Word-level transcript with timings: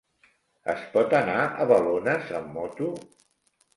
Es 0.73 0.79
pot 0.95 1.13
anar 1.19 1.37
a 1.41 1.67
Balones 1.73 2.33
amb 2.41 2.53
moto? 2.57 2.93